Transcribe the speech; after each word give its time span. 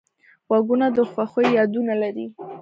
غوږونه 0.47 0.87
د 0.95 0.97
خوښیو 1.11 1.53
یادونه 1.57 1.93
لري 2.01 2.25